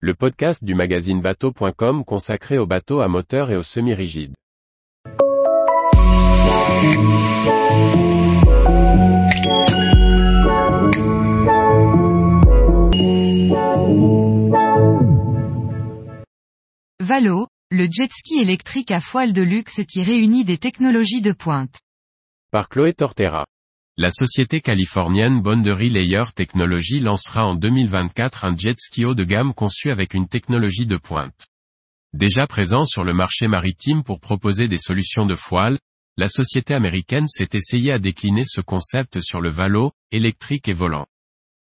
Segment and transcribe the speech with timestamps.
[0.00, 4.34] le podcast du magazine bateau.com consacré aux bateaux à moteur et aux semi-rigides.
[17.00, 21.80] Valo, le jet ski électrique à foile de luxe qui réunit des technologies de pointe.
[22.50, 23.46] Par Chloé Tortera.
[23.98, 29.54] La société californienne Boundary Layer Technology lancera en 2024 un jet ski haut de gamme
[29.54, 31.46] conçu avec une technologie de pointe.
[32.12, 35.78] Déjà présent sur le marché maritime pour proposer des solutions de foile,
[36.18, 41.06] la société américaine s'est essayée à décliner ce concept sur le Valo, électrique et volant.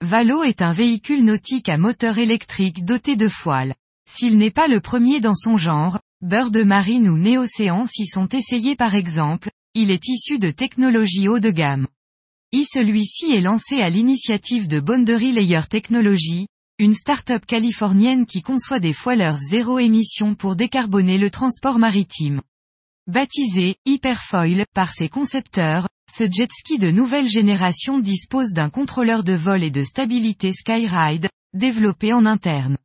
[0.02, 3.74] Valo est un véhicule nautique à moteur électrique doté de foile.
[4.06, 8.76] S'il n'est pas le premier dans son genre, Bird Marine ou Néocéan s'y sont essayés
[8.76, 11.86] par exemple, il est issu de technologies haut de gamme.
[12.52, 16.48] I celui-ci est lancé à l'initiative de Boundary Layer Technology,
[16.80, 22.42] une start-up californienne qui conçoit des foileurs zéro émission pour décarboner le transport maritime.
[23.06, 29.34] Baptisé Hyperfoil par ses concepteurs, ce jet ski de nouvelle génération dispose d'un contrôleur de
[29.34, 32.78] vol et de stabilité Skyride, développé en interne.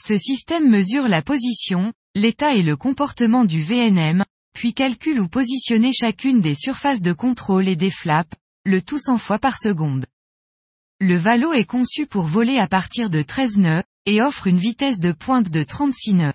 [0.00, 4.24] Ce système mesure la position, l'état et le comportement du VNM,
[4.54, 8.34] puis calcule ou positionner chacune des surfaces de contrôle et des flaps,
[8.66, 10.06] le tout 100 fois par seconde.
[11.00, 15.00] Le Valo est conçu pour voler à partir de 13 nœuds, et offre une vitesse
[15.00, 16.34] de pointe de 36 nœuds.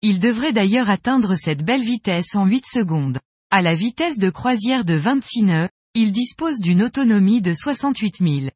[0.00, 3.18] Il devrait d'ailleurs atteindre cette belle vitesse en 8 secondes.
[3.50, 8.50] À la vitesse de croisière de 26 nœuds, il dispose d'une autonomie de 68 000.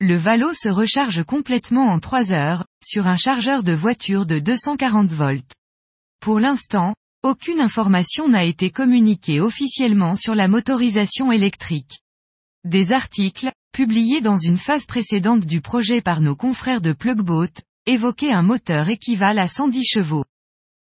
[0.00, 5.10] Le Valo se recharge complètement en 3 heures, sur un chargeur de voiture de 240
[5.10, 5.54] volts.
[6.20, 12.01] Pour l'instant, aucune information n'a été communiquée officiellement sur la motorisation électrique.
[12.64, 17.50] Des articles, publiés dans une phase précédente du projet par nos confrères de Plugboat,
[17.86, 20.24] évoquaient un moteur équivalent à 110 chevaux.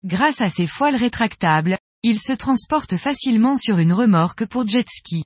[0.03, 5.23] Grâce à ses foiles rétractables, il se transporte facilement sur une remorque pour jet ski.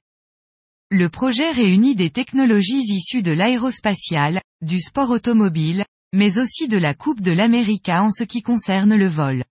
[0.89, 5.83] Le projet réunit des technologies issues de l'aérospatial, du sport automobile,
[6.13, 9.43] mais aussi de la Coupe de l'América en ce qui concerne le vol.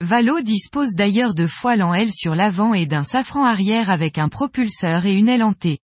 [0.00, 4.28] Valo dispose d'ailleurs de foiles en L sur l'avant et d'un safran arrière avec un
[4.28, 5.80] propulseur et une aile en T.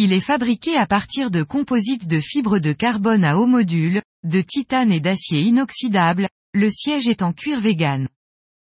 [0.00, 4.40] Il est fabriqué à partir de composites de fibres de carbone à haut module, de
[4.40, 8.08] titane et d'acier inoxydable, le siège est en cuir vegan.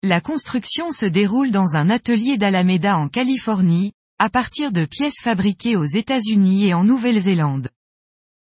[0.04, 5.74] La construction se déroule dans un atelier d'Alameda en Californie, à partir de pièces fabriquées
[5.74, 7.70] aux États-Unis et en Nouvelle-Zélande.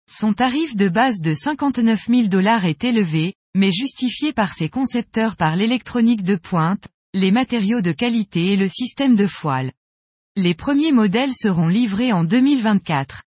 [0.09, 5.35] Son tarif de base de 59 000 dollars est élevé, mais justifié par ses concepteurs
[5.35, 9.73] par l'électronique de pointe, les matériaux de qualité et le système de foile.
[10.37, 13.23] Les premiers modèles seront livrés en 2024.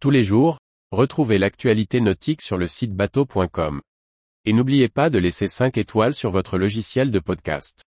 [0.00, 0.58] Tous les jours,
[0.90, 3.80] retrouvez l'actualité nautique sur le site bateau.com.
[4.44, 7.84] Et n'oubliez pas de laisser 5 étoiles sur votre logiciel de podcast.